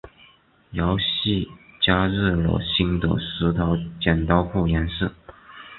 [0.71, 1.47] 游戏
[1.79, 5.07] 加入了新的石头剪刀布元素。